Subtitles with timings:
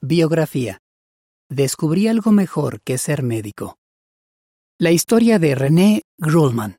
[0.00, 0.78] Biografía.
[1.50, 3.78] Descubrí algo mejor que ser médico.
[4.78, 6.76] La historia de René Grulman.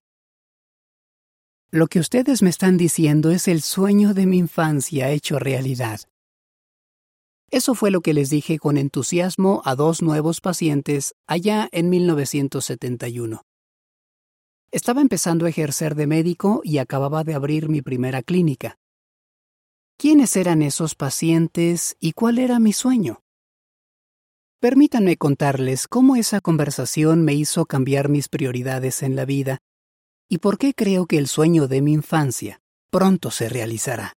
[1.69, 5.99] Lo que ustedes me están diciendo es el sueño de mi infancia hecho realidad.
[7.51, 13.41] Eso fue lo que les dije con entusiasmo a dos nuevos pacientes allá en 1971.
[14.71, 18.78] Estaba empezando a ejercer de médico y acababa de abrir mi primera clínica.
[20.01, 23.19] ¿Quiénes eran esos pacientes y cuál era mi sueño?
[24.61, 29.57] Permítanme contarles cómo esa conversación me hizo cambiar mis prioridades en la vida
[30.29, 34.13] y por qué creo que el sueño de mi infancia pronto se realizará.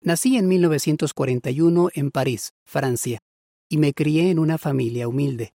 [0.00, 3.20] Nací en 1941 en París, Francia,
[3.68, 5.52] y me crié en una familia humilde.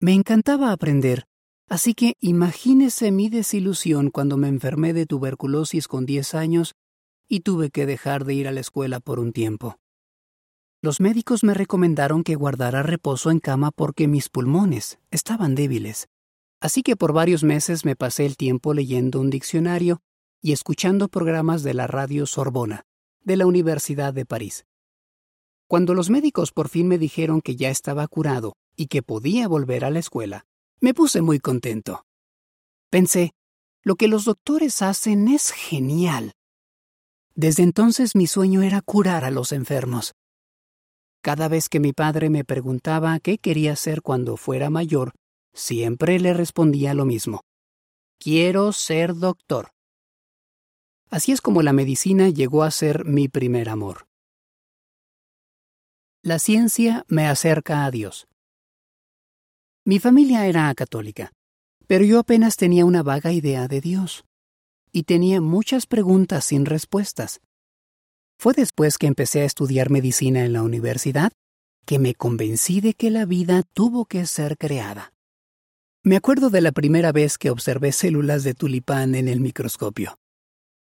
[0.00, 1.26] Me encantaba aprender,
[1.68, 6.74] así que imagínese mi desilusión cuando me enfermé de tuberculosis con 10 años
[7.28, 9.78] y tuve que dejar de ir a la escuela por un tiempo.
[10.80, 16.08] Los médicos me recomendaron que guardara reposo en cama porque mis pulmones estaban débiles.
[16.60, 20.00] Así que por varios meses me pasé el tiempo leyendo un diccionario
[20.40, 22.84] y escuchando programas de la radio Sorbona,
[23.22, 24.66] de la Universidad de París.
[25.68, 29.84] Cuando los médicos por fin me dijeron que ya estaba curado y que podía volver
[29.84, 30.46] a la escuela,
[30.80, 32.04] me puse muy contento.
[32.90, 33.32] Pensé,
[33.84, 36.32] lo que los doctores hacen es genial.
[37.34, 40.14] Desde entonces mi sueño era curar a los enfermos.
[41.22, 45.12] Cada vez que mi padre me preguntaba qué quería ser cuando fuera mayor,
[45.54, 47.42] siempre le respondía lo mismo.
[48.18, 49.70] Quiero ser doctor.
[51.10, 54.06] Así es como la medicina llegó a ser mi primer amor.
[56.22, 58.28] La ciencia me acerca a Dios.
[59.84, 61.32] Mi familia era católica,
[61.86, 64.24] pero yo apenas tenía una vaga idea de Dios,
[64.92, 67.40] y tenía muchas preguntas sin respuestas.
[68.38, 71.32] Fue después que empecé a estudiar medicina en la universidad
[71.86, 75.12] que me convencí de que la vida tuvo que ser creada.
[76.04, 80.18] Me acuerdo de la primera vez que observé células de tulipán en el microscopio.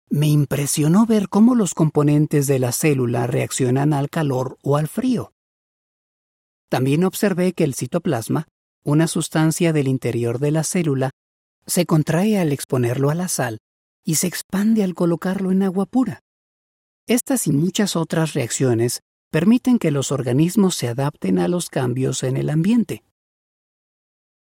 [0.09, 5.31] Me impresionó ver cómo los componentes de la célula reaccionan al calor o al frío.
[6.69, 8.47] También observé que el citoplasma,
[8.83, 11.11] una sustancia del interior de la célula,
[11.65, 13.59] se contrae al exponerlo a la sal
[14.05, 16.21] y se expande al colocarlo en agua pura.
[17.07, 19.01] Estas y muchas otras reacciones
[19.31, 23.03] permiten que los organismos se adapten a los cambios en el ambiente.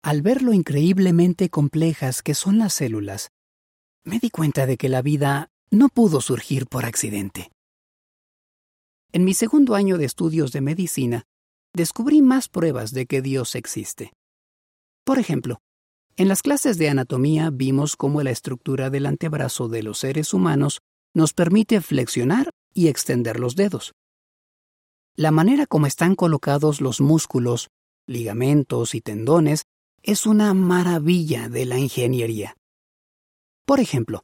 [0.04, 3.30] Al ver lo increíblemente complejas que son las células,
[4.04, 7.50] me di cuenta de que la vida no pudo surgir por accidente.
[9.14, 11.24] En mi segundo año de estudios de medicina,
[11.74, 14.12] descubrí más pruebas de que Dios existe.
[15.06, 15.60] Por ejemplo,
[16.16, 20.82] en las clases de anatomía vimos cómo la estructura del antebrazo de los seres humanos
[21.14, 23.94] nos permite flexionar y extender los dedos.
[25.16, 27.70] La manera como están colocados los músculos,
[28.08, 29.64] ligamentos y tendones
[30.02, 32.56] es una maravilla de la ingeniería.
[33.66, 34.24] Por ejemplo,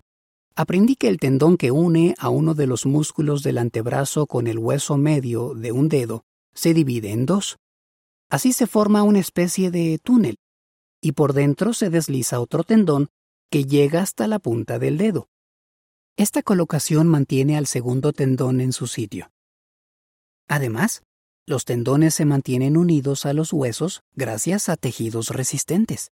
[0.56, 4.60] aprendí que el tendón que une a uno de los músculos del antebrazo con el
[4.60, 6.24] hueso medio de un dedo
[6.54, 7.58] se divide en dos.
[8.30, 10.36] Así se forma una especie de túnel,
[11.02, 13.10] y por dentro se desliza otro tendón
[13.50, 15.30] que llega hasta la punta del dedo.
[16.18, 19.32] Esta colocación mantiene al segundo tendón en su sitio.
[20.48, 21.04] Además,
[21.46, 26.12] los tendones se mantienen unidos a los huesos gracias a tejidos resistentes.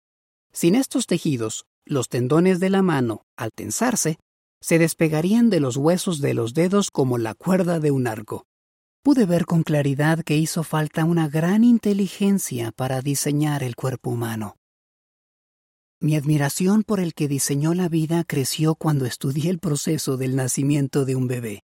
[0.53, 4.19] Sin estos tejidos, los tendones de la mano, al tensarse,
[4.61, 8.47] se despegarían de los huesos de los dedos como la cuerda de un arco.
[9.03, 14.57] Pude ver con claridad que hizo falta una gran inteligencia para diseñar el cuerpo humano.
[15.99, 21.07] Mi admiración por el que diseñó la vida creció cuando estudié el proceso del nacimiento
[21.07, 21.63] de un bebé.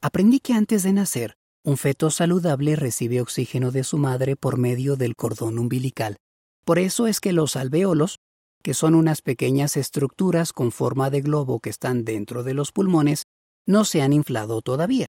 [0.00, 4.96] Aprendí que antes de nacer, un feto saludable recibe oxígeno de su madre por medio
[4.96, 6.16] del cordón umbilical.
[6.64, 8.18] Por eso es que los alveolos,
[8.62, 13.24] que son unas pequeñas estructuras con forma de globo que están dentro de los pulmones,
[13.66, 15.06] no se han inflado todavía.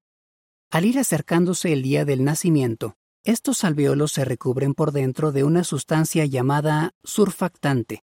[0.70, 5.64] Al ir acercándose el día del nacimiento, estos alveolos se recubren por dentro de una
[5.64, 8.02] sustancia llamada surfactante,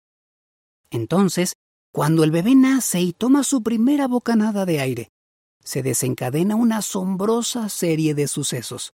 [0.92, 1.54] entonces,
[1.90, 5.08] cuando el bebé nace y toma su primera bocanada de aire,
[5.64, 8.92] se desencadena una asombrosa serie de sucesos.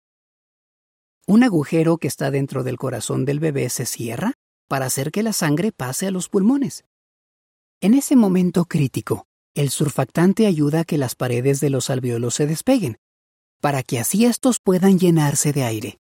[1.27, 4.35] Un agujero que está dentro del corazón del bebé se cierra
[4.69, 6.85] para hacer que la sangre pase a los pulmones.
[7.81, 12.47] En ese momento crítico, el surfactante ayuda a que las paredes de los alveolos se
[12.47, 12.99] despeguen,
[13.61, 15.99] para que así estos puedan llenarse de aire.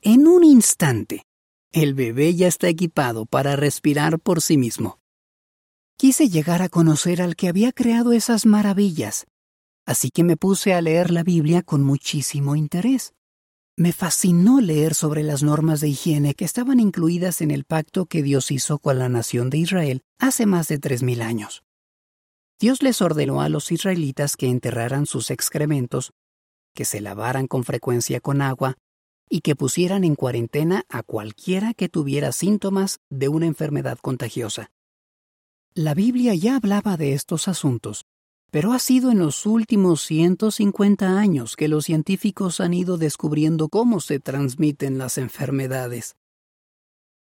[0.00, 1.24] En un instante,
[1.72, 4.98] el bebé ya está equipado para respirar por sí mismo.
[6.00, 9.26] Quise llegar a conocer al que había creado esas maravillas,
[9.84, 13.14] así que me puse a leer la Biblia con muchísimo interés.
[13.76, 18.22] Me fascinó leer sobre las normas de higiene que estaban incluidas en el pacto que
[18.22, 21.64] Dios hizo con la nación de Israel hace más de tres mil años.
[22.60, 26.12] Dios les ordenó a los israelitas que enterraran sus excrementos,
[26.76, 28.76] que se lavaran con frecuencia con agua
[29.28, 34.70] y que pusieran en cuarentena a cualquiera que tuviera síntomas de una enfermedad contagiosa.
[35.80, 38.04] La Biblia ya hablaba de estos asuntos,
[38.50, 44.00] pero ha sido en los últimos 150 años que los científicos han ido descubriendo cómo
[44.00, 46.16] se transmiten las enfermedades.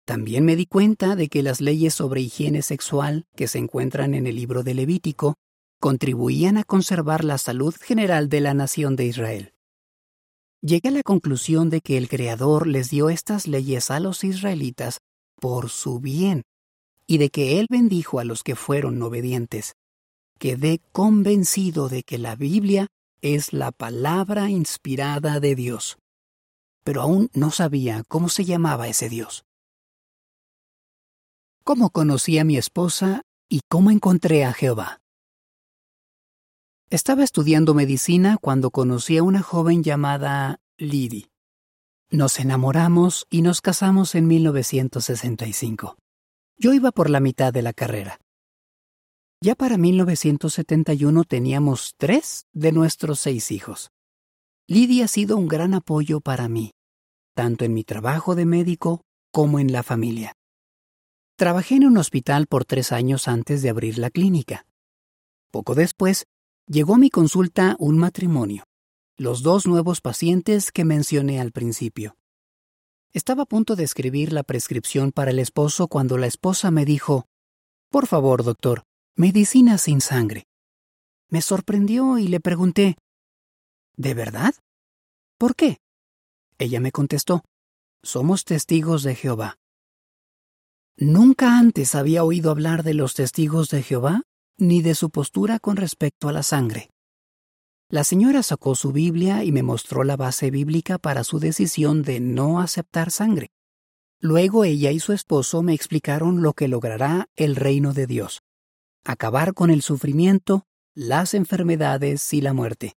[0.04, 4.28] También me di cuenta de que las leyes sobre higiene sexual que se encuentran en
[4.28, 5.36] el libro de Levítico
[5.80, 9.54] contribuían a conservar la salud general de la nación de Israel.
[10.62, 15.00] Llegué a la conclusión de que el Creador les dio estas leyes a los israelitas
[15.40, 16.44] por su bien
[17.12, 19.76] y de que Él bendijo a los que fueron obedientes.
[20.40, 22.88] Quedé convencido de que la Biblia
[23.20, 25.98] es la palabra inspirada de Dios.
[26.86, 29.44] Pero aún no sabía cómo se llamaba ese Dios.
[31.66, 35.02] ¿Cómo conocí a mi esposa y cómo encontré a Jehová?
[36.90, 41.28] Estaba estudiando medicina cuando conocí a una joven llamada Lidi.
[42.10, 45.98] Nos enamoramos y nos casamos en 1965.
[46.64, 48.22] Yo iba por la mitad de la carrera.
[49.44, 53.90] Ya para 1971 teníamos tres de nuestros seis hijos.
[54.68, 56.74] Lidia ha sido un gran apoyo para mí,
[57.34, 60.34] tanto en mi trabajo de médico como en la familia.
[61.36, 64.68] Trabajé en un hospital por tres años antes de abrir la clínica.
[65.50, 66.28] Poco después,
[66.68, 68.66] llegó a mi consulta un matrimonio,
[69.18, 72.18] los dos nuevos pacientes que mencioné al principio.
[73.14, 77.26] Estaba a punto de escribir la prescripción para el esposo cuando la esposa me dijo,
[77.90, 78.84] Por favor, doctor,
[79.18, 80.46] medicina sin sangre.
[81.28, 82.96] Me sorprendió y le pregunté,
[83.98, 84.56] ¿De verdad?
[85.38, 85.80] ¿Por qué?
[86.58, 87.44] Ella me contestó,
[88.02, 89.58] Somos testigos de Jehová.
[90.96, 94.24] Nunca antes había oído hablar de los testigos de Jehová
[94.58, 96.92] ni de su postura con respecto a la sangre.
[97.92, 102.22] La señora sacó su Biblia y me mostró la base bíblica para su decisión de
[102.22, 103.52] no aceptar sangre.
[104.22, 108.44] Luego ella y su esposo me explicaron lo que logrará el reino de Dios,
[109.04, 110.64] acabar con el sufrimiento,
[110.96, 112.94] las enfermedades y la muerte.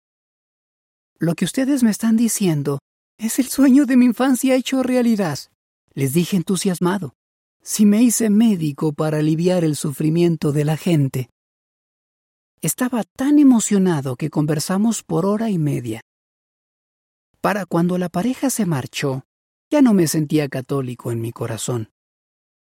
[1.18, 2.78] Lo que ustedes me están diciendo
[3.18, 5.40] es el sueño de mi infancia hecho realidad,
[5.96, 7.16] les dije entusiasmado
[7.64, 11.30] si me hice médico para aliviar el sufrimiento de la gente.
[12.64, 16.00] Estaba tan emocionado que conversamos por hora y media.
[17.42, 19.26] Para cuando la pareja se marchó,
[19.70, 21.92] ya no me sentía católico en mi corazón.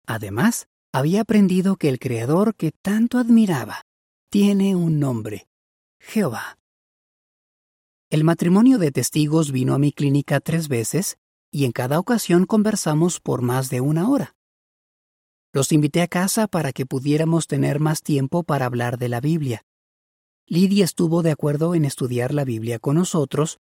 [0.05, 3.83] Además, había aprendido que el Creador que tanto admiraba
[4.29, 5.47] tiene un nombre,
[6.01, 6.57] Jehová.
[8.09, 11.15] El matrimonio de testigos vino a mi clínica tres veces
[11.49, 14.35] y en cada ocasión conversamos por más de una hora.
[15.53, 19.63] Los invité a casa para que pudiéramos tener más tiempo para hablar de la Biblia.
[20.47, 23.59] Lidia estuvo de acuerdo en estudiar la Biblia con nosotros,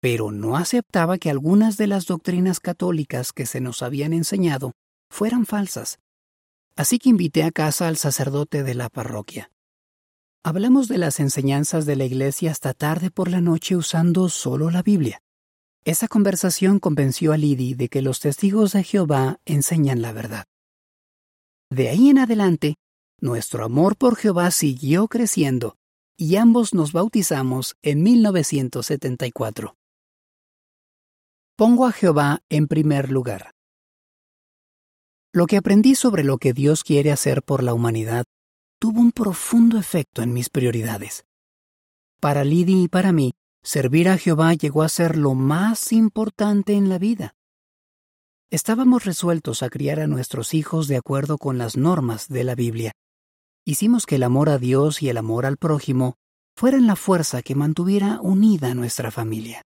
[0.00, 4.72] pero no aceptaba que algunas de las doctrinas católicas que se nos habían enseñado
[5.08, 5.98] fueran falsas.
[6.76, 9.50] Así que invité a casa al sacerdote de la parroquia.
[10.44, 14.82] Hablamos de las enseñanzas de la Iglesia hasta tarde por la noche usando solo la
[14.82, 15.22] Biblia.
[15.84, 20.44] Esa conversación convenció a Lidi de que los testigos de Jehová enseñan la verdad.
[21.70, 22.74] De ahí en adelante,
[23.20, 25.76] nuestro amor por Jehová siguió creciendo
[26.16, 29.76] y ambos nos bautizamos en 1974.
[31.56, 33.50] Pongo a Jehová en primer lugar.
[35.32, 38.24] Lo que aprendí sobre lo que Dios quiere hacer por la humanidad
[38.78, 41.24] tuvo un profundo efecto en mis prioridades.
[42.20, 43.32] Para Lidi y para mí,
[43.62, 47.34] servir a Jehová llegó a ser lo más importante en la vida.
[48.50, 52.92] Estábamos resueltos a criar a nuestros hijos de acuerdo con las normas de la Biblia.
[53.68, 56.14] Hicimos que el amor a Dios y el amor al prójimo
[56.56, 59.62] fueran la fuerza que mantuviera unida nuestra familia.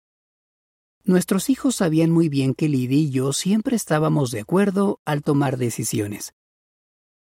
[1.05, 5.57] Nuestros hijos sabían muy bien que Lidia y yo siempre estábamos de acuerdo al tomar
[5.57, 6.35] decisiones.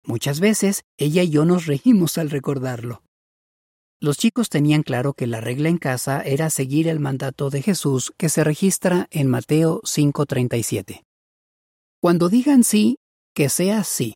[0.05, 3.03] Muchas veces ella y yo nos reímos al recordarlo.
[3.99, 8.13] Los chicos tenían claro que la regla en casa era seguir el mandato de Jesús
[8.17, 11.03] que se registra en Mateo 5:37.
[11.99, 12.97] Cuando digan sí,
[13.35, 14.15] que sea sí,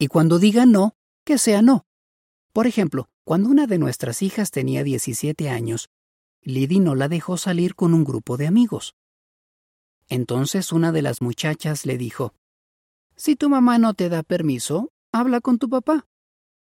[0.00, 0.94] y cuando digan no,
[1.24, 1.84] que sea no.
[2.52, 5.88] Por ejemplo, cuando una de nuestras hijas tenía 17 años,
[6.42, 8.94] Liddy no la dejó salir con un grupo de amigos.
[10.08, 12.34] Entonces una de las muchachas le dijo,
[13.16, 16.06] Si tu mamá no te da permiso, habla con tu papá.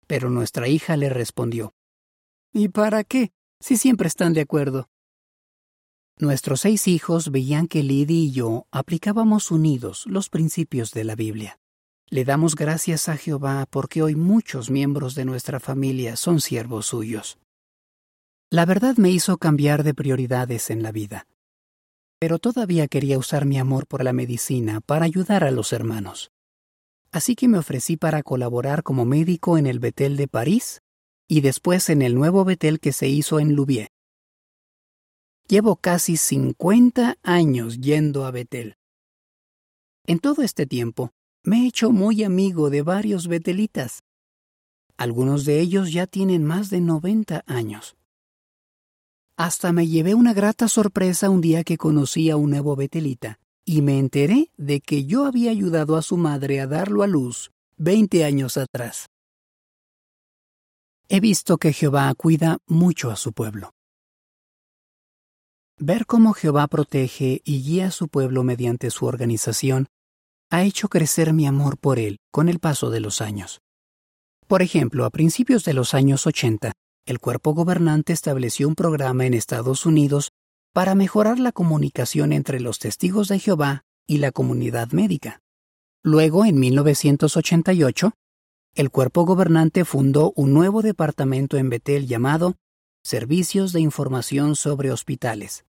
[0.07, 1.75] Pero nuestra hija le respondió,
[2.53, 4.89] ¿Y para qué, si siempre están de acuerdo?
[6.19, 11.59] Nuestros seis hijos veían que Liddy y yo aplicábamos unidos los principios de la Biblia.
[12.09, 17.39] Le damos gracias a Jehová porque hoy muchos miembros de nuestra familia son siervos suyos.
[18.49, 21.27] La verdad me hizo cambiar de prioridades en la vida,
[22.21, 26.31] pero todavía quería usar mi amor por la medicina para ayudar a los hermanos.
[27.11, 30.83] Así que me ofrecí para colaborar como médico en el Betel de París
[31.27, 33.91] y después en el nuevo Betel que se hizo en Louviers.
[35.49, 38.77] Llevo casi 50 años yendo a Betel.
[40.07, 41.13] En todo este tiempo,
[41.47, 44.03] me he hecho muy amigo de varios betelitas.
[44.97, 47.97] Algunos de ellos ya tienen más de 90 años.
[49.37, 53.83] Hasta me llevé una grata sorpresa un día que conocí a un nuevo betelita y
[53.83, 58.25] me enteré de que yo había ayudado a su madre a darlo a luz 20
[58.25, 59.07] años atrás.
[61.09, 63.73] He visto que Jehová cuida mucho a su pueblo.
[65.79, 69.87] Ver cómo Jehová protege y guía a su pueblo mediante su organización
[70.51, 73.61] ha hecho crecer mi amor por él con el paso de los años.
[74.47, 76.73] Por ejemplo, a principios de los años 80,
[77.05, 80.31] el cuerpo gobernante estableció un programa en Estados Unidos
[80.73, 85.41] para mejorar la comunicación entre los testigos de Jehová y la comunidad médica.
[86.03, 88.13] Luego, en 1988,
[88.75, 92.57] el cuerpo gobernante fundó un nuevo departamento en Betel llamado
[93.03, 95.65] Servicios de Información sobre Hospitales.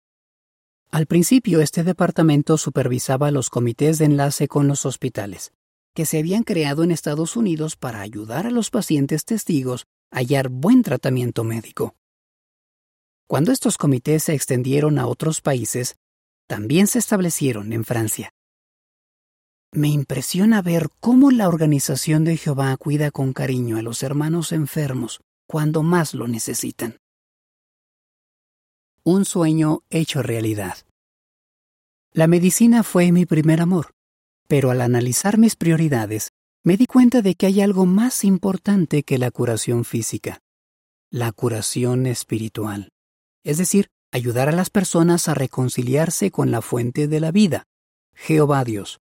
[0.96, 5.52] Al principio este departamento supervisaba los comités de enlace con los hospitales,
[5.94, 10.48] que se habían creado en Estados Unidos para ayudar a los pacientes testigos a hallar
[10.48, 11.94] buen tratamiento médico.
[13.28, 15.98] Cuando estos comités se extendieron a otros países,
[16.48, 18.30] también se establecieron en Francia.
[19.72, 25.20] Me impresiona ver cómo la organización de Jehová cuida con cariño a los hermanos enfermos
[25.46, 26.96] cuando más lo necesitan
[29.06, 30.78] un sueño hecho realidad.
[32.16, 33.90] La medicina fue mi primer amor,
[34.48, 36.30] pero al analizar mis prioridades,
[36.64, 40.38] me di cuenta de que hay algo más importante que la curación física,
[41.10, 42.88] la curación espiritual,
[43.44, 47.64] es decir, ayudar a las personas a reconciliarse con la fuente de la vida,
[48.14, 48.98] Jehová Dios.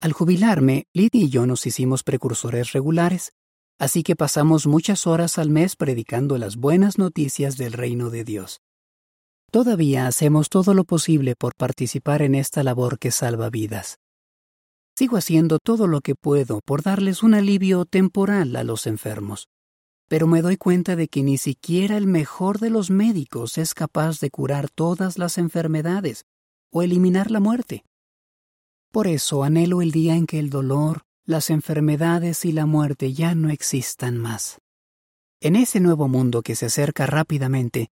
[0.00, 3.32] Al jubilarme, Lidia y yo nos hicimos precursores regulares
[3.80, 8.60] así que pasamos muchas horas al mes predicando las buenas noticias del reino de Dios.
[9.50, 13.98] Todavía hacemos todo lo posible por participar en esta labor que salva vidas.
[14.96, 19.48] Sigo haciendo todo lo que puedo por darles un alivio temporal a los enfermos,
[20.08, 24.20] pero me doy cuenta de que ni siquiera el mejor de los médicos es capaz
[24.20, 26.26] de curar todas las enfermedades
[26.70, 27.84] o eliminar la muerte.
[28.92, 33.34] Por eso anhelo el día en que el dolor, las enfermedades y la muerte ya
[33.34, 34.58] no existan más.
[35.40, 37.88] En ese nuevo mundo que se acerca rápidamente,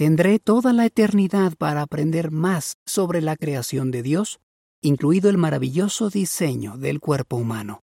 [0.00, 4.40] tendré toda la eternidad para aprender más sobre la creación de Dios,
[4.80, 7.82] incluido el maravilloso diseño del cuerpo humano.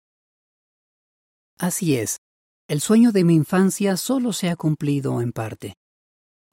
[1.58, 2.22] Así es,
[2.66, 5.74] el sueño de mi infancia solo se ha cumplido en parte.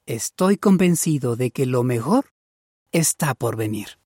[0.04, 2.26] Estoy convencido de que lo mejor
[2.92, 3.98] está por venir.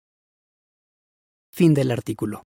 [1.50, 2.44] Fin del artículo.